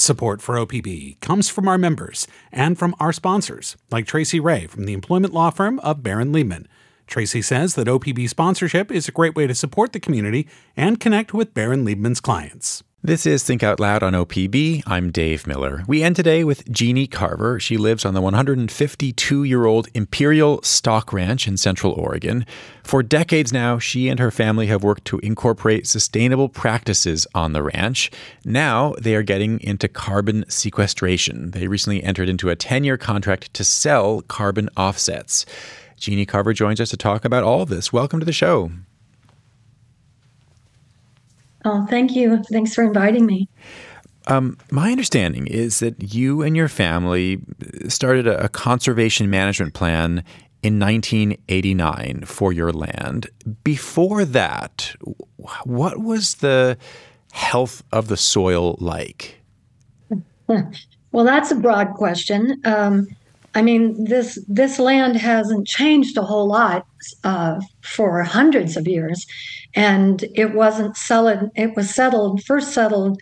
Support 0.00 0.40
for 0.40 0.54
OPB 0.54 1.20
comes 1.20 1.50
from 1.50 1.68
our 1.68 1.76
members 1.76 2.26
and 2.50 2.78
from 2.78 2.94
our 2.98 3.12
sponsors, 3.12 3.76
like 3.90 4.06
Traci 4.06 4.42
Ray 4.42 4.66
from 4.66 4.86
the 4.86 4.94
employment 4.94 5.34
law 5.34 5.50
firm 5.50 5.78
of 5.80 6.02
Barran 6.02 6.32
Liebman. 6.32 6.64
Tracy 7.06 7.42
says 7.42 7.74
that 7.74 7.86
OPB 7.86 8.26
sponsorship 8.26 8.90
is 8.90 9.08
a 9.08 9.12
great 9.12 9.36
way 9.36 9.46
to 9.46 9.54
support 9.54 9.92
the 9.92 10.00
community 10.00 10.48
and 10.74 11.00
connect 11.00 11.34
with 11.34 11.52
Barran 11.52 11.84
Liebman's 11.84 12.20
clients. 12.20 12.82
This 13.02 13.24
is 13.24 13.42
Think 13.42 13.62
Out 13.62 13.80
Loud 13.80 14.02
on 14.02 14.12
OPB. 14.12 14.82
I'm 14.86 15.10
Dave 15.10 15.46
Miller. 15.46 15.84
We 15.88 16.02
end 16.02 16.16
today 16.16 16.44
with 16.44 16.70
Jeanne 16.70 17.06
Carver. 17.06 17.58
She 17.58 17.78
lives 17.78 18.04
on 18.04 18.12
the 18.12 18.20
152 18.20 19.42
year 19.42 19.64
old 19.64 19.88
Imperial 19.94 20.62
Stock 20.62 21.10
Ranch 21.10 21.48
in 21.48 21.56
Central 21.56 21.94
Oregon. 21.94 22.44
For 22.82 23.02
decades 23.02 23.54
now, 23.54 23.78
she 23.78 24.10
and 24.10 24.20
her 24.20 24.30
family 24.30 24.66
have 24.66 24.84
worked 24.84 25.06
to 25.06 25.18
incorporate 25.20 25.86
sustainable 25.86 26.50
practices 26.50 27.26
on 27.34 27.54
the 27.54 27.62
ranch. 27.62 28.10
Now 28.44 28.94
they 29.00 29.14
are 29.14 29.22
getting 29.22 29.60
into 29.62 29.88
carbon 29.88 30.44
sequestration. 30.50 31.52
They 31.52 31.68
recently 31.68 32.04
entered 32.04 32.28
into 32.28 32.50
a 32.50 32.56
10 32.56 32.84
year 32.84 32.98
contract 32.98 33.54
to 33.54 33.64
sell 33.64 34.20
carbon 34.20 34.68
offsets. 34.76 35.46
Jeanne 35.96 36.26
Carver 36.26 36.52
joins 36.52 36.82
us 36.82 36.90
to 36.90 36.98
talk 36.98 37.24
about 37.24 37.44
all 37.44 37.62
of 37.62 37.70
this. 37.70 37.94
Welcome 37.94 38.20
to 38.20 38.26
the 38.26 38.32
show. 38.34 38.70
Oh, 41.64 41.86
thank 41.86 42.14
you. 42.14 42.42
Thanks 42.44 42.74
for 42.74 42.82
inviting 42.82 43.26
me. 43.26 43.48
Um, 44.26 44.58
my 44.70 44.90
understanding 44.90 45.46
is 45.46 45.80
that 45.80 46.14
you 46.14 46.42
and 46.42 46.56
your 46.56 46.68
family 46.68 47.40
started 47.88 48.26
a, 48.26 48.44
a 48.44 48.48
conservation 48.48 49.30
management 49.30 49.74
plan 49.74 50.24
in 50.62 50.78
1989 50.78 52.24
for 52.26 52.52
your 52.52 52.72
land. 52.72 53.28
Before 53.64 54.24
that, 54.24 54.94
what 55.64 55.98
was 55.98 56.36
the 56.36 56.76
health 57.32 57.82
of 57.92 58.08
the 58.08 58.16
soil 58.16 58.76
like? 58.78 59.40
Well, 61.12 61.24
that's 61.24 61.50
a 61.50 61.56
broad 61.56 61.94
question. 61.94 62.60
Um, 62.64 63.08
I 63.54 63.62
mean, 63.62 64.04
this 64.04 64.38
this 64.48 64.78
land 64.78 65.16
hasn't 65.16 65.66
changed 65.66 66.16
a 66.16 66.22
whole 66.22 66.46
lot 66.46 66.86
uh, 67.24 67.60
for 67.82 68.22
hundreds 68.22 68.76
of 68.76 68.86
years, 68.86 69.26
and 69.74 70.24
it 70.34 70.54
wasn't 70.54 70.96
settled. 70.96 71.50
It 71.56 71.74
was 71.74 71.92
settled 71.94 72.42
first 72.44 72.72
settled 72.72 73.20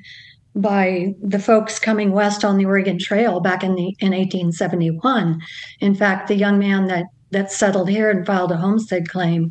by 0.54 1.14
the 1.22 1.38
folks 1.38 1.78
coming 1.78 2.12
west 2.12 2.44
on 2.44 2.58
the 2.58 2.64
Oregon 2.64 2.98
Trail 2.98 3.40
back 3.40 3.62
in 3.62 3.74
the 3.74 3.94
in 4.00 4.12
1871. 4.12 5.40
In 5.80 5.94
fact, 5.94 6.28
the 6.28 6.34
young 6.34 6.58
man 6.58 6.86
that 6.88 7.06
that 7.30 7.52
settled 7.52 7.88
here 7.88 8.10
and 8.10 8.26
filed 8.26 8.52
a 8.52 8.56
homestead 8.56 9.08
claim 9.08 9.50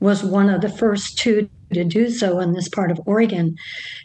was 0.00 0.22
one 0.22 0.50
of 0.50 0.60
the 0.60 0.68
first 0.68 1.18
two 1.18 1.48
to 1.72 1.84
do 1.84 2.10
so 2.10 2.38
in 2.40 2.52
this 2.52 2.68
part 2.68 2.90
of 2.90 3.00
Oregon. 3.06 3.56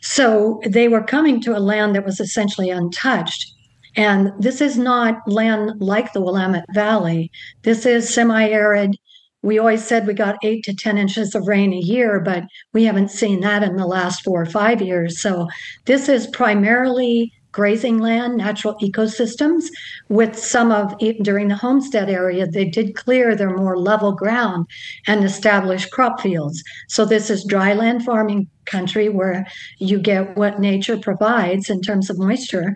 So 0.02 0.62
they 0.68 0.88
were 0.88 1.04
coming 1.04 1.42
to 1.42 1.58
a 1.58 1.60
land 1.60 1.96
that 1.96 2.06
was 2.06 2.20
essentially 2.20 2.70
untouched 2.70 3.54
and 3.96 4.32
this 4.40 4.62
is 4.62 4.78
not 4.78 5.28
land 5.28 5.82
like 5.82 6.14
the 6.14 6.22
Willamette 6.22 6.66
Valley. 6.74 7.32
This 7.64 7.86
is 7.86 8.14
semi 8.14 8.50
arid. 8.50 8.98
We 9.44 9.58
always 9.58 9.86
said 9.86 10.06
we 10.06 10.14
got 10.14 10.38
eight 10.44 10.64
to 10.66 10.74
10 10.74 10.98
inches 10.98 11.34
of 11.34 11.48
rain 11.48 11.74
a 11.74 11.78
year, 11.78 12.20
but 12.20 12.44
we 12.74 12.84
haven't 12.84 13.10
seen 13.10 13.40
that 13.42 13.64
in 13.64 13.76
the 13.76 13.88
last 13.88 14.24
four 14.24 14.42
or 14.42 14.46
five 14.46 14.82
years. 14.82 15.20
So 15.20 15.48
this 15.86 16.08
is 16.08 16.28
primarily 16.28 17.34
grazing 17.52 17.98
land, 17.98 18.38
natural 18.38 18.78
ecosystems, 18.82 19.66
with 20.10 20.38
some 20.38 20.72
of 20.72 20.94
even 21.00 21.24
during 21.24 21.50
the 21.50 21.56
homestead 21.56 22.10
area, 22.10 22.48
they 22.48 22.66
did 22.66 22.96
clear 22.96 23.36
their 23.36 23.56
more 23.56 23.78
level 23.78 24.14
ground 24.14 24.66
and 25.08 25.24
establish 25.24 25.86
crop 25.88 26.22
fields. 26.22 26.64
So 26.88 27.04
this 27.04 27.30
is 27.30 27.44
dry 27.44 27.74
land 27.74 28.06
farming 28.06 28.48
country 28.66 29.10
where 29.10 29.46
you 29.80 30.00
get 30.00 30.38
what 30.38 30.60
nature 30.60 30.98
provides 30.98 31.70
in 31.70 31.82
terms 31.82 32.10
of 32.10 32.18
moisture 32.18 32.76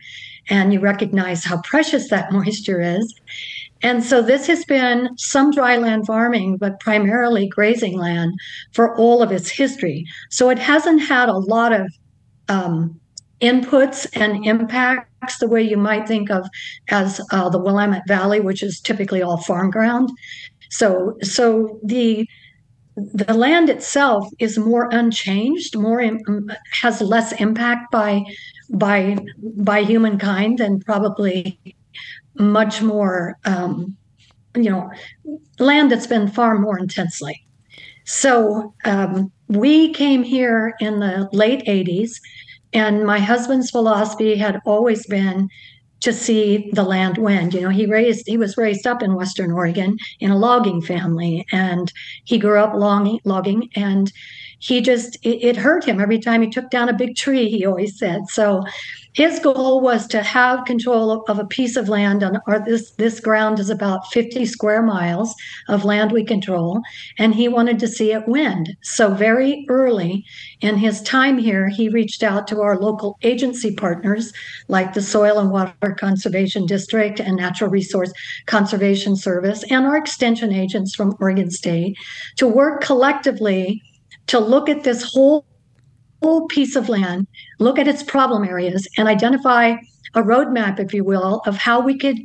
and 0.50 0.74
you 0.74 0.80
recognize 0.80 1.44
how 1.44 1.62
precious 1.62 2.10
that 2.10 2.32
moisture 2.32 2.82
is. 2.82 3.14
And 3.82 4.04
so 4.04 4.22
this 4.22 4.48
has 4.48 4.66
been 4.66 5.10
some 5.18 5.52
dry 5.52 5.78
land 5.78 6.08
farming, 6.08 6.58
but 6.58 6.80
primarily 6.80 7.48
grazing 7.48 7.98
land 7.98 8.34
for 8.74 8.98
all 8.98 9.22
of 9.22 9.32
its 9.32 9.50
history. 9.50 10.06
So 10.30 10.50
it 10.50 10.60
hasn't 10.60 11.02
had 11.02 11.30
a 11.30 11.38
lot 11.38 11.72
of 11.72 11.92
um, 12.48 13.00
inputs 13.42 14.08
and 14.14 14.46
impacts 14.46 15.38
the 15.40 15.48
way 15.48 15.62
you 15.62 15.78
might 15.78 16.08
think 16.08 16.32
of 16.32 16.48
as 16.90 17.22
uh, 17.32 17.50
the 17.50 17.60
Willamette 17.60 18.08
Valley, 18.08 18.40
which 18.40 18.64
is 18.64 18.80
typically 18.80 19.22
all 19.22 19.38
farm 19.38 19.70
ground. 19.70 20.10
So, 20.70 21.18
so 21.22 21.80
the 21.84 22.28
the 22.96 23.34
land 23.34 23.70
itself 23.70 24.26
is 24.40 24.58
more 24.58 24.88
unchanged, 24.90 25.78
more 25.78 26.02
has 26.82 27.02
less 27.02 27.34
impact 27.42 27.92
by 27.92 28.24
by 28.70 29.18
by 29.42 29.82
humankind 29.82 30.60
and 30.60 30.86
probably 30.86 31.60
much 32.36 32.82
more 32.82 33.38
um, 33.46 33.96
you 34.56 34.70
know 34.70 34.90
land 35.60 35.92
that's 35.92 36.08
been 36.08 36.28
far 36.28 36.58
more 36.58 36.78
intensely 36.78 37.46
so 38.06 38.74
um, 38.86 39.32
we 39.48 39.94
came 39.94 40.24
here 40.24 40.76
in 40.80 41.00
the 41.00 41.30
late 41.32 41.64
80s 41.66 42.20
and 42.74 43.06
my 43.06 43.20
husband's 43.20 43.72
philosophy 43.72 44.36
had 44.36 44.60
always 44.66 45.08
been 45.08 45.50
to 46.02 46.14
see 46.14 46.70
the 46.74 46.84
land 46.84 47.18
win. 47.18 47.50
You 47.52 47.62
know, 47.62 47.70
he 47.70 47.88
raised 47.88 48.28
he 48.28 48.38
was 48.38 48.58
raised 48.58 48.86
up 48.86 49.02
in 49.02 49.16
Western 49.16 49.52
Oregon 49.52 49.98
in 50.20 50.30
a 50.30 50.38
logging 50.38 50.82
family, 50.82 51.46
and 51.52 51.92
he 52.26 52.38
grew 52.38 52.60
up 52.60 52.74
logging, 52.76 53.70
and 53.76 54.12
he 54.60 54.82
just 54.82 55.16
it, 55.24 55.44
it 55.44 55.58
hurt 55.58 55.86
him 55.86 56.00
every 56.00 56.20
time 56.20 56.42
he 56.42 56.50
took 56.50 56.70
down 56.70 56.90
a 56.90 56.94
big 56.94 57.16
tree. 57.16 57.50
He 57.50 57.66
always 57.66 57.98
said 57.98 58.30
so 58.30 58.64
his 59.16 59.40
goal 59.40 59.80
was 59.80 60.08
to 60.08 60.22
have 60.22 60.66
control 60.66 61.24
of 61.30 61.40
a 61.40 61.46
piece 61.46 61.78
of 61.78 61.88
land 61.88 62.22
on 62.22 62.38
or 62.48 62.60
this 62.60 62.92
this 62.92 63.20
ground 63.22 63.60
is 63.60 63.70
about 63.70 64.12
50 64.12 64.46
square 64.46 64.84
miles 64.84 65.34
of 65.70 65.86
land 65.86 66.12
we 66.12 66.24
control 66.24 66.82
and 67.18 67.34
he 67.34 67.48
wanted 67.48 67.80
to 67.80 67.88
see 67.88 68.12
it 68.12 68.28
wind 68.28 68.76
so 68.82 69.14
very 69.14 69.66
early 69.70 70.26
in 70.62 70.78
his 70.78 71.02
time 71.02 71.38
here 71.38 71.70
he 71.70 71.90
reached 71.90 72.24
out 72.24 72.48
to 72.48 72.62
our 72.62 72.78
local 72.78 73.18
agency 73.24 73.74
partners 73.74 74.34
like 74.68 74.94
the 74.94 75.02
soil 75.02 75.40
and 75.40 75.50
water 75.50 75.96
conservation 75.98 76.66
district 76.66 77.20
and 77.20 77.38
natural 77.38 77.70
resource 77.70 78.12
conservation 78.48 79.16
service 79.16 79.64
and 79.72 79.86
our 79.86 79.96
extension 79.96 80.52
agents 80.54 80.94
from 80.94 81.16
oregon 81.22 81.50
state 81.50 81.98
to 82.36 82.48
work 82.48 82.82
collectively 82.82 83.82
to 84.28 84.40
look 84.40 84.70
at 84.70 84.84
this 84.84 85.04
whole 85.04 85.46
whole 86.24 86.48
piece 86.48 86.76
of 86.76 86.90
land, 86.90 87.28
look 87.60 87.78
at 87.78 87.88
its 87.88 88.02
problem 88.02 88.44
areas, 88.44 88.88
and 88.98 89.08
identify 89.08 89.76
a 90.16 90.24
roadmap, 90.24 90.80
if 90.80 90.94
you 90.94 91.04
will, 91.04 91.42
of 91.46 91.56
how 91.58 91.80
we 91.80 91.98
could 91.98 92.18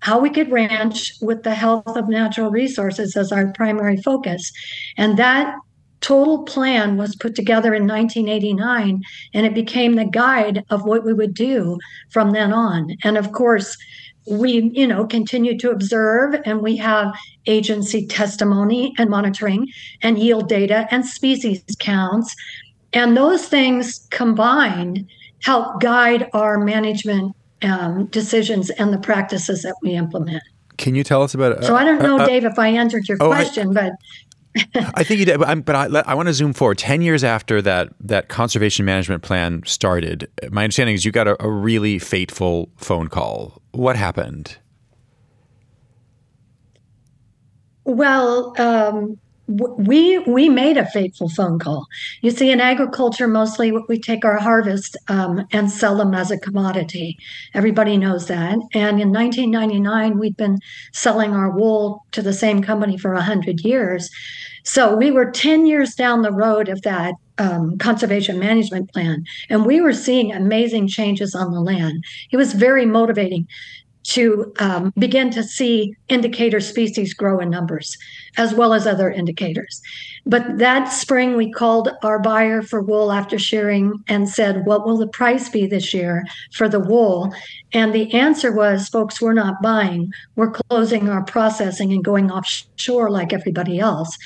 how 0.00 0.18
we 0.18 0.30
could 0.30 0.50
ranch 0.50 1.12
with 1.20 1.42
the 1.42 1.54
health 1.54 1.96
of 1.96 2.08
natural 2.08 2.50
resources 2.50 3.16
as 3.16 3.32
our 3.32 3.52
primary 3.52 3.96
focus. 3.96 4.52
And 4.96 5.18
that 5.18 5.56
total 6.00 6.44
plan 6.44 6.96
was 6.96 7.16
put 7.16 7.34
together 7.34 7.74
in 7.74 7.86
1989 7.86 9.02
and 9.34 9.46
it 9.46 9.54
became 9.54 9.96
the 9.96 10.04
guide 10.04 10.64
of 10.70 10.84
what 10.84 11.04
we 11.04 11.12
would 11.12 11.34
do 11.34 11.78
from 12.10 12.30
then 12.30 12.52
on. 12.52 12.96
And 13.02 13.16
of 13.16 13.32
course, 13.32 13.76
we 14.30 14.70
you 14.74 14.86
know 14.86 15.06
continue 15.06 15.58
to 15.58 15.70
observe 15.70 16.34
and 16.44 16.60
we 16.60 16.76
have 16.76 17.12
agency 17.46 18.06
testimony 18.06 18.94
and 18.98 19.08
monitoring 19.10 19.66
and 20.02 20.18
yield 20.18 20.48
data 20.48 20.86
and 20.90 21.04
species 21.04 21.62
counts 21.78 22.34
and 22.92 23.16
those 23.16 23.46
things 23.46 24.06
combined 24.10 25.06
help 25.42 25.80
guide 25.80 26.28
our 26.32 26.58
management 26.58 27.34
um, 27.62 28.06
decisions 28.06 28.70
and 28.70 28.92
the 28.92 28.98
practices 28.98 29.62
that 29.62 29.74
we 29.82 29.92
implement. 29.92 30.42
Can 30.76 30.94
you 30.94 31.02
tell 31.02 31.22
us 31.22 31.34
about? 31.34 31.58
Uh, 31.58 31.66
so 31.66 31.76
I 31.76 31.84
don't 31.84 32.00
know, 32.00 32.18
uh, 32.18 32.22
uh, 32.22 32.26
Dave, 32.26 32.44
if 32.44 32.58
I 32.58 32.68
answered 32.68 33.08
your 33.08 33.18
oh, 33.20 33.28
question, 33.28 33.76
I, 33.76 33.82
but 33.82 33.92
I 34.74 35.04
think 35.04 35.20
you 35.20 35.26
did. 35.26 35.40
But, 35.40 35.64
but 35.64 35.74
I, 35.76 36.10
I, 36.10 36.14
want 36.14 36.28
to 36.28 36.34
zoom 36.34 36.52
forward. 36.52 36.78
Ten 36.78 37.02
years 37.02 37.24
after 37.24 37.62
that 37.62 37.90
that 38.00 38.28
conservation 38.28 38.84
management 38.84 39.22
plan 39.22 39.62
started, 39.66 40.28
my 40.50 40.64
understanding 40.64 40.94
is 40.94 41.04
you 41.04 41.12
got 41.12 41.28
a, 41.28 41.42
a 41.42 41.50
really 41.50 41.98
fateful 41.98 42.70
phone 42.76 43.08
call. 43.08 43.62
What 43.72 43.96
happened? 43.96 44.58
Well, 47.84 48.54
um, 48.60 49.18
we 49.48 50.18
we 50.20 50.48
made 50.48 50.76
a 50.76 50.86
fateful 50.86 51.28
phone 51.30 51.58
call. 51.58 51.86
You 52.20 52.30
see, 52.30 52.50
in 52.50 52.60
agriculture, 52.60 53.26
mostly 53.26 53.72
we 53.88 53.98
take 53.98 54.24
our 54.24 54.36
harvest 54.36 54.96
um, 55.08 55.46
and 55.52 55.70
sell 55.70 55.96
them 55.96 56.14
as 56.14 56.30
a 56.30 56.38
commodity. 56.38 57.18
Everybody 57.54 57.96
knows 57.96 58.26
that. 58.26 58.58
And 58.74 59.00
in 59.00 59.10
1999, 59.10 60.18
we'd 60.18 60.36
been 60.36 60.58
selling 60.92 61.32
our 61.32 61.50
wool 61.50 62.04
to 62.12 62.20
the 62.20 62.34
same 62.34 62.62
company 62.62 62.98
for 62.98 63.14
100 63.14 63.60
years. 63.60 64.10
So 64.64 64.94
we 64.94 65.10
were 65.10 65.30
10 65.30 65.66
years 65.66 65.94
down 65.94 66.20
the 66.20 66.32
road 66.32 66.68
of 66.68 66.82
that 66.82 67.14
um, 67.38 67.78
conservation 67.78 68.38
management 68.38 68.92
plan, 68.92 69.24
and 69.48 69.64
we 69.64 69.80
were 69.80 69.94
seeing 69.94 70.32
amazing 70.32 70.88
changes 70.88 71.34
on 71.34 71.52
the 71.52 71.60
land. 71.60 72.04
It 72.30 72.36
was 72.36 72.52
very 72.52 72.84
motivating 72.84 73.46
to 74.08 74.50
um, 74.58 74.92
begin 74.98 75.30
to 75.30 75.42
see 75.42 75.94
indicator 76.08 76.60
species 76.60 77.12
grow 77.12 77.40
in 77.40 77.50
numbers, 77.50 77.96
as 78.38 78.54
well 78.54 78.72
as 78.72 78.86
other 78.86 79.10
indicators. 79.10 79.82
But 80.24 80.58
that 80.58 80.92
spring, 80.92 81.36
we 81.36 81.50
called 81.50 81.88
our 82.02 82.18
buyer 82.18 82.60
for 82.60 82.82
wool 82.82 83.12
after 83.12 83.38
shearing 83.38 84.04
and 84.08 84.28
said, 84.28 84.66
What 84.66 84.86
will 84.86 84.98
the 84.98 85.06
price 85.06 85.48
be 85.48 85.66
this 85.66 85.94
year 85.94 86.24
for 86.52 86.68
the 86.68 86.80
wool? 86.80 87.32
And 87.72 87.94
the 87.94 88.12
answer 88.12 88.52
was, 88.52 88.88
Folks, 88.88 89.20
we're 89.20 89.32
not 89.32 89.62
buying. 89.62 90.12
We're 90.36 90.50
closing 90.50 91.08
our 91.08 91.24
processing 91.24 91.92
and 91.92 92.04
going 92.04 92.30
offshore 92.30 93.10
like 93.10 93.32
everybody 93.32 93.78
else. 93.78 94.16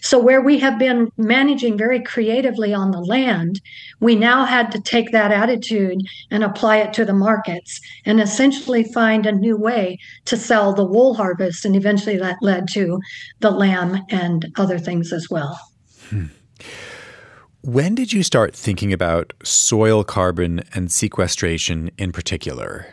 So, 0.00 0.18
where 0.18 0.40
we 0.40 0.58
have 0.58 0.80
been 0.80 1.10
managing 1.16 1.78
very 1.78 2.02
creatively 2.02 2.74
on 2.74 2.90
the 2.90 3.00
land, 3.00 3.60
we 4.00 4.16
now 4.16 4.44
had 4.44 4.72
to 4.72 4.80
take 4.80 5.12
that 5.12 5.30
attitude 5.30 6.00
and 6.32 6.42
apply 6.42 6.78
it 6.78 6.92
to 6.94 7.04
the 7.04 7.12
markets 7.12 7.80
and 8.04 8.20
essentially 8.20 8.82
find 8.82 9.26
a 9.26 9.32
new 9.32 9.56
way 9.56 9.98
to 10.24 10.36
sell 10.36 10.72
the 10.72 10.84
wool 10.84 11.14
harvest. 11.14 11.64
And 11.64 11.76
eventually 11.76 12.16
that 12.18 12.42
led 12.42 12.66
to 12.70 13.00
the 13.38 13.52
lamb 13.62 14.04
and 14.10 14.52
other 14.56 14.78
things 14.78 15.12
as 15.12 15.28
well. 15.30 15.58
Hmm. 16.10 16.26
When 17.62 17.94
did 17.94 18.12
you 18.12 18.22
start 18.24 18.56
thinking 18.56 18.92
about 18.92 19.32
soil 19.44 20.02
carbon 20.02 20.62
and 20.74 20.90
sequestration 20.90 21.90
in 21.96 22.10
particular? 22.10 22.86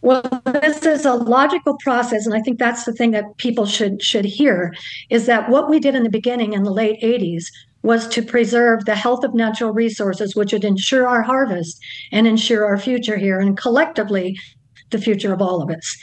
Well, 0.00 0.42
this 0.46 0.84
is 0.84 1.04
a 1.04 1.14
logical 1.14 1.76
process, 1.78 2.26
and 2.26 2.34
I 2.34 2.40
think 2.40 2.58
that's 2.58 2.84
the 2.84 2.92
thing 2.92 3.10
that 3.12 3.36
people 3.36 3.66
should 3.66 4.02
should 4.02 4.24
hear 4.24 4.74
is 5.08 5.26
that 5.26 5.48
what 5.48 5.70
we 5.70 5.78
did 5.78 5.94
in 5.94 6.02
the 6.02 6.18
beginning 6.20 6.52
in 6.52 6.62
the 6.62 6.72
late 6.82 7.00
80s 7.02 7.44
was 7.82 8.08
to 8.08 8.22
preserve 8.22 8.84
the 8.84 8.94
health 8.94 9.24
of 9.24 9.34
natural 9.34 9.72
resources, 9.72 10.34
which 10.34 10.52
would 10.52 10.64
ensure 10.64 11.06
our 11.06 11.22
harvest 11.22 11.78
and 12.12 12.26
ensure 12.26 12.64
our 12.66 12.78
future 12.78 13.16
here, 13.16 13.38
and 13.40 13.56
collectively 13.58 14.36
the 14.90 14.98
future 14.98 15.32
of 15.34 15.42
all 15.42 15.62
of 15.62 15.70
us. 15.70 15.96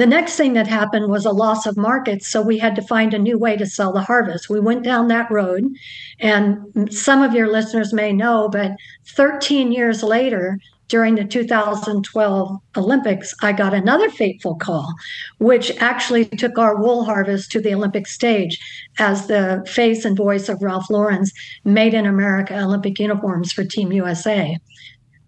The 0.00 0.06
next 0.06 0.36
thing 0.36 0.54
that 0.54 0.66
happened 0.66 1.10
was 1.10 1.26
a 1.26 1.30
loss 1.30 1.66
of 1.66 1.76
markets, 1.76 2.26
so 2.26 2.40
we 2.40 2.56
had 2.56 2.74
to 2.76 2.80
find 2.80 3.12
a 3.12 3.18
new 3.18 3.36
way 3.36 3.58
to 3.58 3.66
sell 3.66 3.92
the 3.92 4.00
harvest. 4.00 4.48
We 4.48 4.58
went 4.58 4.82
down 4.82 5.08
that 5.08 5.30
road, 5.30 5.70
and 6.18 6.90
some 6.90 7.20
of 7.22 7.34
your 7.34 7.52
listeners 7.52 7.92
may 7.92 8.10
know, 8.14 8.48
but 8.48 8.72
13 9.08 9.72
years 9.72 10.02
later, 10.02 10.58
during 10.88 11.16
the 11.16 11.24
2012 11.26 12.60
Olympics, 12.78 13.34
I 13.42 13.52
got 13.52 13.74
another 13.74 14.08
fateful 14.08 14.54
call, 14.54 14.90
which 15.36 15.70
actually 15.82 16.24
took 16.24 16.56
our 16.56 16.80
wool 16.80 17.04
harvest 17.04 17.52
to 17.52 17.60
the 17.60 17.74
Olympic 17.74 18.06
stage 18.06 18.58
as 18.98 19.26
the 19.26 19.62
face 19.68 20.06
and 20.06 20.16
voice 20.16 20.48
of 20.48 20.62
Ralph 20.62 20.88
Lauren's 20.88 21.30
Made 21.64 21.92
in 21.92 22.06
America 22.06 22.58
Olympic 22.58 22.98
uniforms 22.98 23.52
for 23.52 23.64
Team 23.64 23.92
USA. 23.92 24.56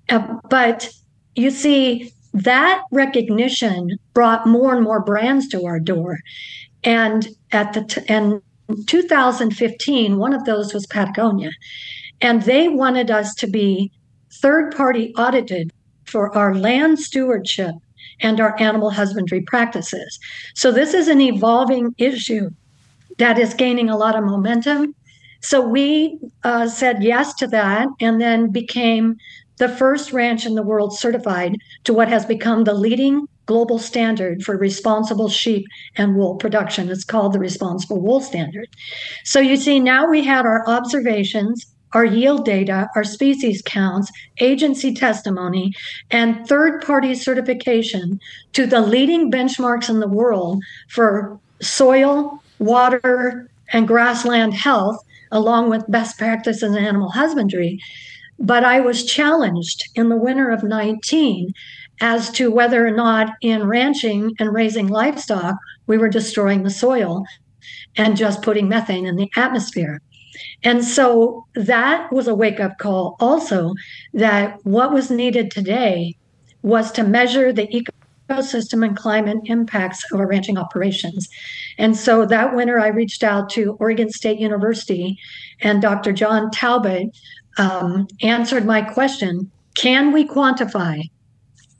Uh, 0.08 0.36
but 0.48 0.88
you 1.34 1.50
see, 1.50 2.10
that 2.34 2.82
recognition 2.90 3.99
brought 4.14 4.46
more 4.46 4.75
and 4.75 4.82
more 4.82 5.00
brands 5.00 5.49
to 5.49 5.64
our 5.64 5.79
door. 5.79 6.19
And 6.84 7.29
at 7.52 7.73
the 7.75 7.84
t- 7.84 8.02
and 8.08 8.43
2015, 8.87 10.19
one 10.19 10.32
of 10.32 10.44
those 10.44 10.73
was 10.73 10.87
Patagonia. 10.87 11.50
And 12.20 12.43
they 12.43 12.69
wanted 12.69 13.11
us 13.11 13.34
to 13.37 13.46
be 13.46 13.93
third 14.31 14.75
party 14.75 15.12
audited 15.17 15.73
for 16.05 16.34
our 16.37 16.55
land 16.55 16.99
stewardship 16.99 17.75
and 18.20 18.40
our 18.40 18.58
animal 18.61 18.90
husbandry 18.90 19.43
practices. 19.43 20.19
So, 20.55 20.73
this 20.73 20.94
is 20.94 21.08
an 21.08 21.20
evolving 21.20 21.94
issue 21.99 22.50
that 23.19 23.38
is 23.38 23.55
gaining 23.55 23.90
a 23.90 23.96
lot 23.96 24.17
of 24.17 24.25
momentum. 24.25 24.94
So, 25.40 25.61
we 25.61 26.19
uh, 26.44 26.69
said 26.69 27.02
yes 27.02 27.34
to 27.34 27.46
that 27.49 27.88
and 28.00 28.20
then 28.20 28.50
became 28.50 29.17
the 29.62 29.68
first 29.68 30.12
ranch 30.12 30.44
in 30.44 30.56
the 30.56 30.62
world 30.62 30.92
certified 30.98 31.56
to 31.84 31.94
what 31.94 32.08
has 32.08 32.26
become 32.26 32.64
the 32.64 32.74
leading 32.74 33.28
global 33.46 33.78
standard 33.78 34.42
for 34.42 34.56
responsible 34.56 35.28
sheep 35.28 35.64
and 35.96 36.16
wool 36.16 36.34
production. 36.34 36.90
It's 36.90 37.04
called 37.04 37.32
the 37.32 37.38
Responsible 37.38 38.00
Wool 38.00 38.20
Standard. 38.20 38.68
So, 39.22 39.38
you 39.38 39.56
see, 39.56 39.78
now 39.78 40.10
we 40.10 40.24
had 40.24 40.46
our 40.46 40.68
observations 40.68 41.64
our 41.92 42.04
yield 42.06 42.44
data, 42.46 42.88
our 42.96 43.04
species 43.04 43.62
counts, 43.64 44.10
agency 44.40 44.94
testimony, 44.94 45.74
and 46.10 46.48
third 46.48 46.82
party 46.82 47.14
certification 47.14 48.18
to 48.54 48.66
the 48.66 48.80
leading 48.80 49.30
benchmarks 49.30 49.90
in 49.90 50.00
the 50.00 50.08
world 50.08 50.62
for 50.88 51.38
soil, 51.60 52.42
water, 52.58 53.46
and 53.74 53.86
grassland 53.86 54.54
health, 54.54 54.96
along 55.30 55.68
with 55.68 55.84
best 55.90 56.16
practices 56.16 56.62
in 56.74 56.82
animal 56.82 57.10
husbandry. 57.10 57.78
But 58.42 58.64
I 58.64 58.80
was 58.80 59.04
challenged 59.04 59.88
in 59.94 60.08
the 60.08 60.16
winter 60.16 60.50
of 60.50 60.64
19 60.64 61.52
as 62.00 62.28
to 62.32 62.50
whether 62.50 62.84
or 62.84 62.90
not 62.90 63.34
in 63.40 63.68
ranching 63.68 64.32
and 64.40 64.52
raising 64.52 64.88
livestock, 64.88 65.54
we 65.86 65.96
were 65.96 66.08
destroying 66.08 66.64
the 66.64 66.70
soil 66.70 67.24
and 67.96 68.16
just 68.16 68.42
putting 68.42 68.68
methane 68.68 69.06
in 69.06 69.14
the 69.14 69.30
atmosphere. 69.36 70.00
And 70.64 70.84
so 70.84 71.46
that 71.54 72.12
was 72.12 72.26
a 72.26 72.34
wake 72.34 72.58
up 72.58 72.78
call 72.78 73.16
also 73.20 73.74
that 74.14 74.58
what 74.64 74.92
was 74.92 75.10
needed 75.10 75.52
today 75.52 76.16
was 76.62 76.90
to 76.92 77.04
measure 77.04 77.52
the 77.52 77.68
ecosystem 78.28 78.84
and 78.84 78.96
climate 78.96 79.38
impacts 79.44 80.04
of 80.12 80.18
our 80.18 80.26
ranching 80.26 80.58
operations. 80.58 81.28
And 81.78 81.96
so 81.96 82.26
that 82.26 82.56
winter, 82.56 82.80
I 82.80 82.88
reached 82.88 83.22
out 83.22 83.50
to 83.50 83.76
Oregon 83.78 84.10
State 84.10 84.40
University, 84.40 85.18
and 85.60 85.80
Dr. 85.80 86.12
John 86.12 86.50
Talbot 86.50 87.08
um, 87.58 88.08
answered 88.22 88.64
my 88.64 88.82
question 88.82 89.50
Can 89.75 90.12
we 90.12 90.26
quantify 90.26 91.02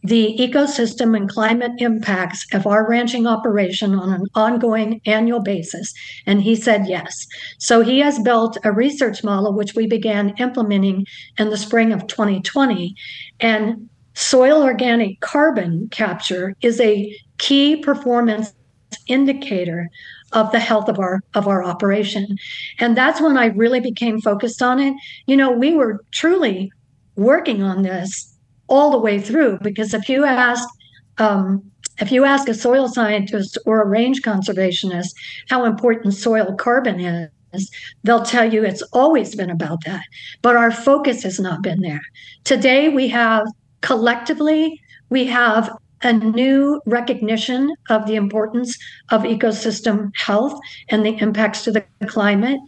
the 0.05 0.37
ecosystem 0.39 1.17
and 1.17 1.29
climate 1.29 1.71
impacts 1.79 2.45
of 2.53 2.67
our 2.67 2.89
ranching 2.89 3.27
operation 3.27 3.95
on 3.95 4.13
an 4.13 4.27
ongoing 4.35 5.01
annual 5.07 5.41
basis? 5.41 5.95
And 6.27 6.43
he 6.43 6.57
said 6.57 6.87
yes. 6.87 7.27
So 7.59 7.83
he 7.83 8.01
has 8.01 8.19
built 8.19 8.59
a 8.65 8.73
research 8.73 9.23
model, 9.23 9.53
which 9.53 9.75
we 9.75 9.87
began 9.87 10.31
implementing 10.39 11.07
in 11.39 11.51
the 11.51 11.57
spring 11.57 11.93
of 11.93 12.07
2020. 12.07 12.95
And 13.41 13.89
soil 14.15 14.63
organic 14.63 15.21
carbon 15.21 15.89
capture 15.91 16.55
is 16.61 16.81
a 16.81 17.17
key 17.39 17.77
performance 17.77 18.53
indicator 19.07 19.89
of 20.33 20.51
the 20.53 20.61
health 20.61 20.89
of 20.89 20.99
our 20.99 21.21
of 21.35 21.47
our 21.47 21.63
operation 21.63 22.37
and 22.79 22.97
that's 22.97 23.21
when 23.21 23.37
i 23.37 23.47
really 23.47 23.81
became 23.81 24.21
focused 24.21 24.63
on 24.63 24.79
it 24.79 24.95
you 25.27 25.37
know 25.37 25.51
we 25.51 25.75
were 25.75 26.05
truly 26.11 26.71
working 27.17 27.63
on 27.63 27.83
this 27.83 28.33
all 28.69 28.91
the 28.91 28.99
way 28.99 29.21
through. 29.21 29.59
Because 29.59 29.95
if 29.95 30.09
you 30.09 30.25
ask, 30.25 30.67
um, 31.19 31.63
if 31.99 32.11
you 32.11 32.25
ask 32.25 32.49
a 32.49 32.55
soil 32.55 32.89
scientist 32.89 33.59
or 33.67 33.83
a 33.83 33.87
range 33.87 34.23
conservationist 34.23 35.11
how 35.51 35.65
important 35.65 36.15
soil 36.15 36.55
carbon 36.55 37.29
is, 37.53 37.71
they'll 38.03 38.25
tell 38.25 38.51
you 38.51 38.65
it's 38.65 38.83
always 38.95 39.35
been 39.35 39.51
about 39.51 39.85
that. 39.85 40.03
But 40.41 40.57
our 40.57 40.71
focus 40.71 41.23
has 41.23 41.39
not 41.39 41.63
been 41.63 41.81
there. 41.81 42.01
Today, 42.45 42.89
we 42.89 43.09
have 43.09 43.47
collectively, 43.83 44.81
we 45.11 45.27
have 45.27 45.71
a 46.03 46.13
new 46.13 46.81
recognition 46.87 47.75
of 47.91 48.07
the 48.07 48.17
importance 48.17 48.79
of 49.11 49.23
ecosystem 49.23 50.11
health 50.17 50.59
and 50.89 51.05
the 51.05 51.17
impacts 51.21 51.65
to 51.65 51.73
the 51.73 51.85
climate. 52.07 52.59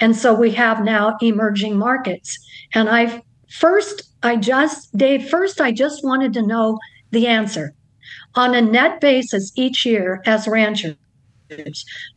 And 0.00 0.16
so 0.16 0.34
we 0.34 0.50
have 0.52 0.84
now 0.84 1.16
emerging 1.20 1.76
markets. 1.76 2.38
And 2.74 2.88
I've 2.88 3.20
first 3.48 4.14
I 4.24 4.36
just, 4.36 4.96
Dave, 4.96 5.28
first, 5.28 5.60
I 5.60 5.70
just 5.70 6.02
wanted 6.02 6.32
to 6.32 6.42
know 6.42 6.78
the 7.10 7.26
answer. 7.26 7.74
On 8.34 8.54
a 8.54 8.62
net 8.62 9.00
basis 9.00 9.52
each 9.54 9.84
year 9.84 10.22
as 10.24 10.48
ranchers, 10.48 10.96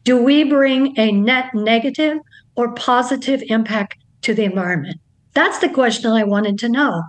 do 0.06 0.24
we 0.24 0.46
bring 0.46 0.98
a 0.98 1.12
net 1.12 1.54
negative 1.54 2.18
or 2.56 2.74
positive 2.74 3.44
impact 3.48 3.98
to 4.22 4.34
the 4.34 4.46
environment? 4.46 5.02
That's 5.34 5.60
the 5.60 5.70
question 5.70 6.12
I 6.12 6.24
wanted 6.24 6.58
to 6.60 6.70
know. 6.70 7.04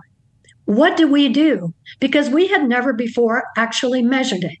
What 0.69 0.97
do 0.97 1.07
we 1.07 1.29
do? 1.29 1.73
Because 1.99 2.29
we 2.29 2.45
had 2.45 2.69
never 2.69 2.93
before 2.93 3.43
actually 3.57 4.03
measured 4.03 4.43
it. 4.43 4.59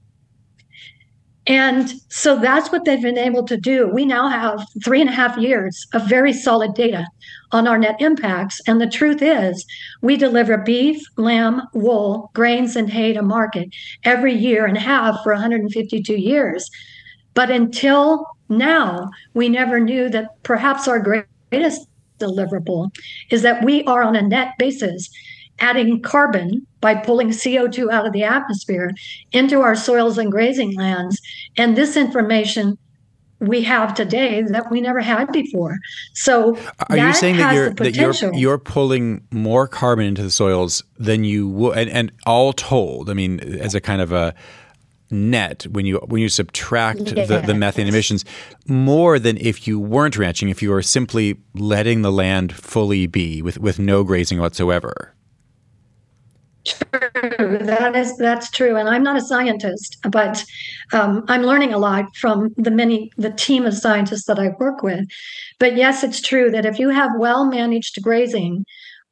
And 1.45 1.93
so 2.09 2.35
that's 2.35 2.71
what 2.71 2.83
they've 2.83 2.99
been 2.99 3.19
able 3.19 3.45
to 3.45 3.55
do. 3.55 3.87
We 3.93 4.05
now 4.05 4.27
have 4.27 4.65
three 4.83 5.01
and 5.01 5.09
a 5.11 5.13
half 5.13 5.37
years 5.37 5.85
of 5.93 6.09
very 6.09 6.33
solid 6.33 6.73
data 6.73 7.05
on 7.51 7.67
our 7.67 7.77
net 7.77 8.01
impacts. 8.01 8.59
And 8.65 8.81
the 8.81 8.89
truth 8.89 9.21
is, 9.21 9.63
we 10.01 10.17
deliver 10.17 10.57
beef, 10.57 10.99
lamb, 11.15 11.61
wool, 11.75 12.31
grains, 12.33 12.75
and 12.75 12.89
hay 12.89 13.13
to 13.13 13.21
market 13.21 13.69
every 14.03 14.33
year 14.33 14.65
and 14.65 14.79
have 14.79 15.15
for 15.21 15.33
152 15.33 16.15
years. 16.15 16.67
But 17.35 17.51
until 17.51 18.25
now, 18.49 19.11
we 19.35 19.47
never 19.47 19.79
knew 19.79 20.09
that 20.09 20.41
perhaps 20.41 20.87
our 20.87 20.99
greatest 20.99 21.87
deliverable 22.17 22.89
is 23.29 23.43
that 23.43 23.63
we 23.63 23.83
are 23.83 24.01
on 24.01 24.15
a 24.15 24.23
net 24.23 24.53
basis 24.57 25.07
adding 25.59 26.01
carbon 26.01 26.65
by 26.81 26.95
pulling 26.95 27.29
CO2 27.29 27.91
out 27.91 28.05
of 28.05 28.13
the 28.13 28.23
atmosphere 28.23 28.91
into 29.31 29.61
our 29.61 29.75
soils 29.75 30.17
and 30.17 30.31
grazing 30.31 30.75
lands. 30.75 31.21
And 31.57 31.75
this 31.75 31.97
information 31.97 32.77
we 33.39 33.61
have 33.63 33.93
today 33.93 34.41
that 34.41 34.69
we 34.69 34.81
never 34.81 34.99
had 34.99 35.31
before. 35.31 35.77
So 36.13 36.57
are 36.89 36.97
you 36.97 37.13
saying 37.13 37.37
that 37.37 37.53
you're 37.53 37.69
that 37.71 37.95
you're 37.95 38.33
you're 38.33 38.57
pulling 38.57 39.25
more 39.31 39.67
carbon 39.67 40.05
into 40.05 40.23
the 40.23 40.31
soils 40.31 40.83
than 40.97 41.23
you 41.23 41.47
would, 41.47 41.77
and, 41.77 41.89
and 41.89 42.11
all 42.25 42.51
told? 42.51 43.09
I 43.09 43.13
mean, 43.13 43.39
as 43.39 43.75
a 43.75 43.81
kind 43.81 44.01
of 44.01 44.11
a 44.11 44.35
net 45.11 45.65
when 45.71 45.85
you 45.85 45.97
when 46.05 46.21
you 46.21 46.29
subtract 46.29 47.13
yes. 47.13 47.27
the, 47.27 47.39
the 47.39 47.53
methane 47.55 47.87
emissions 47.87 48.23
more 48.67 49.17
than 49.17 49.37
if 49.37 49.67
you 49.67 49.79
weren't 49.79 50.15
ranching 50.17 50.49
if 50.49 50.61
you 50.61 50.69
were 50.69 50.83
simply 50.83 51.35
letting 51.55 52.03
the 52.03 52.11
land 52.11 52.53
fully 52.53 53.07
be 53.07 53.41
with 53.41 53.57
with 53.57 53.79
no 53.79 54.03
grazing 54.03 54.39
whatsoever 54.39 55.15
True, 56.69 57.57
that 57.61 57.95
is 57.95 58.17
that's 58.17 58.49
true, 58.51 58.75
and 58.75 58.87
I'm 58.89 59.03
not 59.03 59.17
a 59.17 59.21
scientist, 59.21 59.97
but 60.09 60.43
um, 60.93 61.23
I'm 61.27 61.43
learning 61.43 61.73
a 61.73 61.77
lot 61.77 62.15
from 62.15 62.53
the 62.57 62.71
many 62.71 63.11
the 63.17 63.31
team 63.31 63.65
of 63.65 63.73
scientists 63.73 64.25
that 64.25 64.39
I 64.39 64.49
work 64.59 64.83
with. 64.83 65.07
But 65.59 65.75
yes, 65.75 66.03
it's 66.03 66.21
true 66.21 66.51
that 66.51 66.65
if 66.65 66.77
you 66.79 66.89
have 66.89 67.11
well 67.17 67.45
managed 67.45 68.01
grazing 68.01 68.65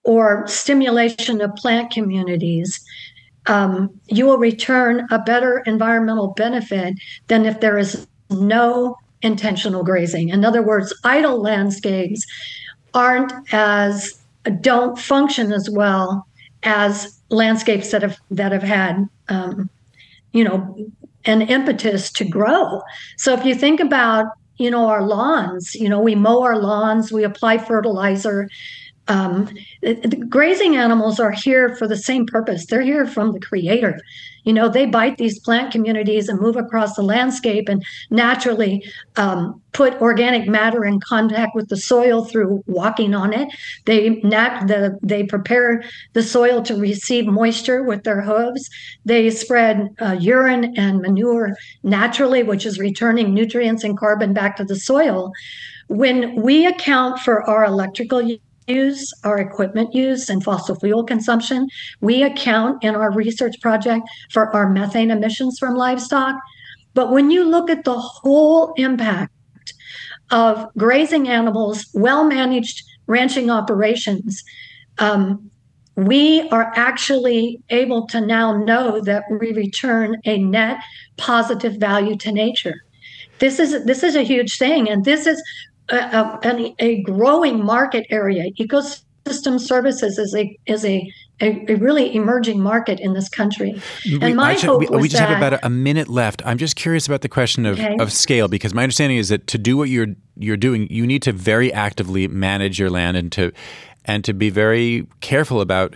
or 0.03 0.45
stimulation 0.47 1.41
of 1.41 1.55
plant 1.55 1.91
communities, 1.91 2.79
um, 3.47 3.89
you 4.07 4.25
will 4.25 4.37
return 4.37 5.07
a 5.11 5.19
better 5.19 5.63
environmental 5.65 6.33
benefit 6.35 6.95
than 7.27 7.45
if 7.45 7.59
there 7.59 7.77
is 7.77 8.07
no 8.29 8.95
intentional 9.21 9.83
grazing. 9.83 10.29
In 10.29 10.45
other 10.45 10.61
words, 10.61 10.93
idle 11.03 11.41
landscapes 11.41 12.25
aren't 12.93 13.33
as 13.51 14.19
don't 14.61 14.97
function 14.97 15.51
as 15.51 15.69
well 15.69 16.25
as 16.63 17.16
landscapes 17.29 17.91
that 17.91 18.01
have 18.01 18.17
that 18.31 18.51
have 18.51 18.63
had 18.63 19.07
um, 19.29 19.69
you 20.33 20.43
know 20.43 20.89
an 21.25 21.41
impetus 21.41 22.11
to 22.11 22.25
grow. 22.25 22.81
So 23.17 23.33
if 23.33 23.43
you 23.45 23.53
think 23.53 23.79
about 23.79 24.27
you 24.57 24.71
know 24.71 24.87
our 24.87 25.05
lawns, 25.05 25.75
you 25.75 25.89
know 25.89 25.99
we 25.99 26.15
mow 26.15 26.41
our 26.41 26.59
lawns, 26.59 27.11
we 27.11 27.23
apply 27.23 27.57
fertilizer, 27.57 28.49
um, 29.07 29.49
the 29.81 30.25
grazing 30.29 30.75
animals 30.75 31.19
are 31.19 31.31
here 31.31 31.75
for 31.75 31.87
the 31.87 31.97
same 31.97 32.25
purpose. 32.25 32.65
They're 32.65 32.81
here 32.81 33.07
from 33.07 33.31
the 33.31 33.39
creator. 33.39 33.99
You 34.43 34.53
know, 34.53 34.69
they 34.69 34.85
bite 34.85 35.17
these 35.17 35.39
plant 35.39 35.73
communities 35.73 36.29
and 36.29 36.39
move 36.39 36.55
across 36.55 36.95
the 36.95 37.01
landscape 37.01 37.67
and 37.67 37.83
naturally 38.09 38.89
um, 39.17 39.61
put 39.73 39.99
organic 40.01 40.47
matter 40.47 40.85
in 40.85 41.01
contact 41.01 41.53
with 41.53 41.67
the 41.67 41.75
soil 41.75 42.23
through 42.23 42.63
walking 42.65 43.13
on 43.13 43.33
it. 43.33 43.49
They 43.83 44.21
nat- 44.21 44.67
the, 44.67 44.97
they 45.01 45.23
prepare 45.23 45.83
the 46.13 46.23
soil 46.23 46.61
to 46.63 46.75
receive 46.77 47.27
moisture 47.27 47.83
with 47.83 48.03
their 48.03 48.21
hooves. 48.21 48.69
They 49.03 49.29
spread 49.31 49.89
uh, 49.99 50.17
urine 50.17 50.73
and 50.77 51.01
manure 51.01 51.53
naturally, 51.83 52.41
which 52.43 52.65
is 52.65 52.79
returning 52.79 53.33
nutrients 53.33 53.83
and 53.83 53.97
carbon 53.97 54.33
back 54.33 54.55
to 54.57 54.63
the 54.63 54.77
soil. 54.77 55.33
When 55.89 56.41
we 56.41 56.65
account 56.65 57.19
for 57.19 57.43
our 57.49 57.65
electrical 57.65 58.21
use, 58.67 59.13
our 59.23 59.37
equipment 59.37 59.93
use, 59.93 60.29
and 60.29 60.43
fossil 60.43 60.75
fuel 60.75 61.03
consumption. 61.03 61.67
We 62.01 62.23
account 62.23 62.83
in 62.83 62.95
our 62.95 63.11
research 63.11 63.59
project 63.61 64.07
for 64.31 64.53
our 64.55 64.69
methane 64.69 65.11
emissions 65.11 65.57
from 65.59 65.75
livestock. 65.75 66.35
But 66.93 67.11
when 67.11 67.31
you 67.31 67.43
look 67.43 67.69
at 67.69 67.83
the 67.83 67.99
whole 67.99 68.73
impact 68.75 69.31
of 70.31 70.67
grazing 70.77 71.27
animals, 71.27 71.87
well 71.93 72.23
managed 72.23 72.83
ranching 73.07 73.49
operations, 73.49 74.43
um, 74.97 75.49
we 75.95 76.47
are 76.49 76.71
actually 76.75 77.59
able 77.69 78.05
to 78.07 78.21
now 78.21 78.55
know 78.55 79.01
that 79.01 79.23
we 79.31 79.51
return 79.53 80.17
a 80.25 80.37
net 80.37 80.77
positive 81.17 81.77
value 81.77 82.15
to 82.17 82.31
nature. 82.31 82.75
This 83.39 83.59
is 83.59 83.83
this 83.85 84.03
is 84.03 84.15
a 84.15 84.23
huge 84.23 84.57
thing, 84.57 84.89
and 84.89 85.05
this 85.05 85.25
is 85.25 85.41
a, 85.89 86.39
a, 86.43 86.75
a 86.79 87.01
growing 87.03 87.63
market 87.63 88.05
area. 88.09 88.51
Ecosystem 88.59 89.59
services 89.59 90.17
is 90.17 90.35
a 90.35 90.57
is 90.65 90.85
a 90.85 91.11
a, 91.39 91.71
a, 91.71 91.75
really 91.75 92.15
emerging 92.15 92.59
market 92.59 92.99
in 92.99 93.13
this 93.13 93.29
country. 93.29 93.79
And 94.21 94.35
my 94.35 94.53
Actually, 94.53 94.67
hope 94.67 94.79
we, 94.79 94.87
was 94.87 95.01
we 95.03 95.07
just 95.07 95.21
that, 95.21 95.29
have 95.29 95.37
about 95.37 95.59
a 95.61 95.69
minute 95.69 96.07
left. 96.07 96.41
I'm 96.45 96.57
just 96.57 96.75
curious 96.75 97.05
about 97.05 97.21
the 97.21 97.29
question 97.29 97.65
of, 97.65 97.79
Okay. 97.79 97.95
of 97.99 98.11
scale 98.11 98.47
because 98.47 98.73
my 98.73 98.81
understanding 98.81 99.19
is 99.19 99.29
that 99.29 99.45
to 99.47 99.57
do 99.59 99.77
what 99.77 99.89
you're 99.89 100.15
you're 100.35 100.57
doing, 100.57 100.87
you 100.89 101.05
need 101.05 101.21
to 101.23 101.31
very 101.31 101.71
actively 101.71 102.27
manage 102.27 102.79
your 102.79 102.89
land 102.89 103.17
and 103.17 103.31
to 103.33 103.51
and 104.05 104.23
to 104.23 104.33
be 104.33 104.49
very 104.49 105.05
careful 105.21 105.61
about 105.61 105.95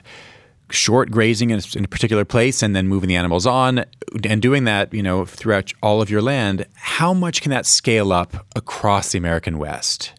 short 0.71 1.11
grazing 1.11 1.49
in 1.49 1.59
a, 1.59 1.77
in 1.77 1.85
a 1.85 1.87
particular 1.87 2.25
place 2.25 2.61
and 2.61 2.75
then 2.75 2.87
moving 2.87 3.09
the 3.09 3.15
animals 3.15 3.45
on 3.45 3.85
and 4.23 4.41
doing 4.41 4.63
that, 4.65 4.93
you 4.93 5.03
know, 5.03 5.25
throughout 5.25 5.71
all 5.81 6.01
of 6.01 6.09
your 6.09 6.21
land. 6.21 6.65
How 6.75 7.13
much 7.13 7.41
can 7.41 7.51
that 7.51 7.65
scale 7.65 8.11
up 8.11 8.47
across 8.55 9.11
the 9.11 9.17
American 9.17 9.57
West? 9.57 10.13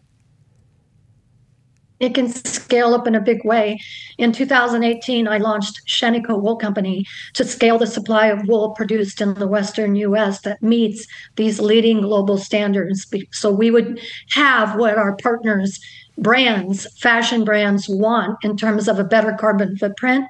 It 2.03 2.15
can 2.15 2.27
scale 2.27 2.93
up 2.93 3.07
in 3.07 3.15
a 3.15 3.21
big 3.21 3.45
way. 3.45 3.79
In 4.17 4.33
2018, 4.33 5.25
I 5.25 5.37
launched 5.37 5.79
Shaniko 5.87 6.41
Wool 6.41 6.57
Company 6.57 7.05
to 7.33 7.45
scale 7.45 7.77
the 7.77 7.87
supply 7.87 8.27
of 8.27 8.45
wool 8.45 8.71
produced 8.71 9.21
in 9.21 9.35
the 9.35 9.47
Western 9.47 9.95
US 9.95 10.41
that 10.41 10.61
meets 10.61 11.07
these 11.37 11.61
leading 11.61 12.01
global 12.01 12.37
standards. 12.37 13.07
So 13.31 13.51
we 13.51 13.71
would 13.71 14.01
have 14.31 14.75
what 14.75 14.97
our 14.97 15.15
partners, 15.15 15.79
brands, 16.17 16.87
fashion 16.99 17.45
brands 17.45 17.87
want 17.87 18.37
in 18.43 18.57
terms 18.57 18.89
of 18.89 18.99
a 18.99 19.05
better 19.05 19.37
carbon 19.39 19.77
footprint. 19.77 20.25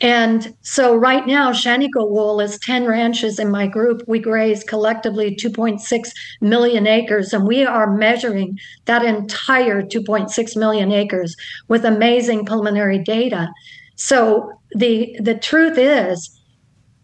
And 0.00 0.54
so 0.60 0.94
right 0.94 1.26
now, 1.26 1.52
Shaniko 1.52 2.10
Wool 2.10 2.40
is 2.40 2.58
10 2.58 2.86
ranches 2.86 3.38
in 3.38 3.50
my 3.50 3.66
group. 3.66 4.02
We 4.06 4.18
graze 4.18 4.62
collectively 4.62 5.34
2.6 5.34 6.10
million 6.42 6.86
acres, 6.86 7.32
and 7.32 7.46
we 7.46 7.64
are 7.64 7.96
measuring 7.96 8.58
that 8.84 9.04
entire 9.04 9.82
2.6 9.82 10.56
million 10.56 10.92
acres 10.92 11.34
with 11.68 11.84
amazing 11.84 12.44
preliminary 12.44 12.98
data. 12.98 13.48
So 13.96 14.52
the 14.74 15.16
the 15.18 15.34
truth 15.34 15.78
is, 15.78 16.30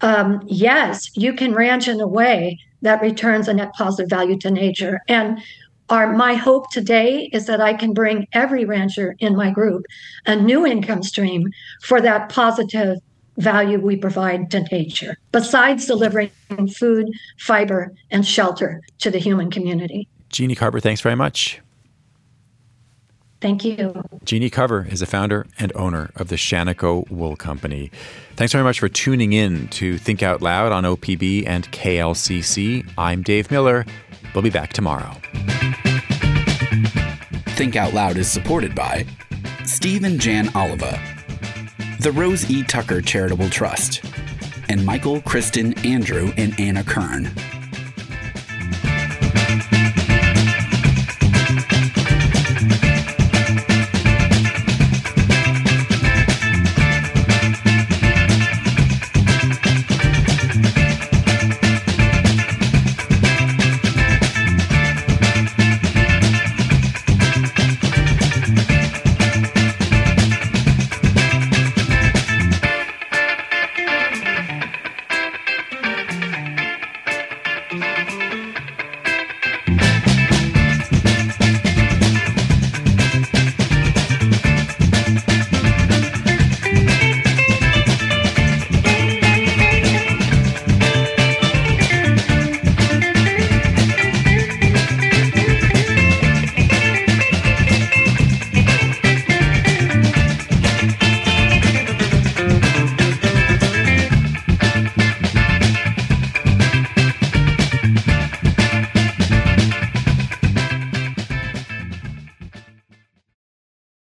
um, 0.03 0.43
yes, 0.47 1.17
you 1.17 1.33
can 1.33 1.55
ranch 1.55 1.89
in 1.89 2.01
a 2.01 2.07
way 2.07 2.59
that 2.83 3.01
returns 3.01 3.49
a 3.49 3.55
net 3.55 3.73
positive 3.73 4.11
value 4.11 4.37
to 4.39 4.51
nature. 4.51 5.01
And 5.09 5.41
our 5.93 6.11
my 6.15 6.35
hope 6.35 6.71
today 6.71 7.29
is 7.35 7.45
that 7.47 7.61
I 7.61 7.75
can 7.75 7.93
bring 7.93 8.27
every 8.33 8.65
rancher 8.65 9.15
in 9.19 9.37
my 9.37 9.51
group 9.51 9.85
a 10.25 10.35
new 10.35 10.67
income 10.67 11.03
stream 11.03 11.51
for 11.83 12.01
that 12.01 12.31
positive 12.31 12.97
value 13.37 13.79
we 13.79 13.97
provide 13.97 14.51
to 14.53 14.63
nature, 14.73 15.17
besides 15.33 15.87
delivering 15.87 16.31
food, 16.75 17.11
fiber, 17.39 17.93
and 18.11 18.27
shelter 18.27 18.81
to 18.99 19.11
the 19.11 19.19
human 19.19 19.51
community. 19.51 20.09
Jeanne 20.31 20.55
Carver, 20.55 20.81
thanks 20.81 21.03
very 21.03 21.15
much. 21.15 21.61
Thank 23.43 23.65
you. 23.65 24.03
Jeanne 24.25 24.49
Carver 24.49 24.87
is 24.89 25.01
the 25.01 25.07
founder 25.07 25.47
and 25.59 25.73
owner 25.75 26.11
of 26.17 26.29
the 26.29 26.37
Shaniko 26.37 27.11
Wool 27.11 27.37
Company. 27.37 27.91
Thanks 28.37 28.53
very 28.53 28.65
much 28.65 28.81
for 28.81 28.89
tuning 28.89 29.35
in 29.35 29.69
to 29.69 29.99
Think 29.99 30.23
Out 30.23 30.41
Loud 30.41 30.73
on 30.73 30.85
OPB 30.85 31.47
and 31.47 31.71
KLCC. 31.71 32.89
I'm 32.97 33.23
Dave 33.23 33.51
Miller. 33.51 33.85
We'll 34.35 34.43
be 34.43 34.51
back 34.51 34.73
tomorrow. 34.73 35.15
Think 37.55 37.77
Out 37.77 37.93
Loud 37.93 38.17
is 38.17 38.29
supported 38.29 38.75
by 38.75 39.05
Steve 39.67 40.05
and 40.05 40.19
Jan 40.19 40.49
Oliva, 40.57 40.99
the 42.01 42.11
Rose 42.11 42.51
E. 42.51 42.63
Tucker 42.63 43.03
Charitable 43.03 43.51
Trust, 43.51 44.03
and 44.71 44.85
Michael, 44.85 45.21
Kristen, 45.21 45.79
Andrew, 45.87 46.33
and 46.39 46.59
Anna 46.59 46.83
Kern. 46.83 47.31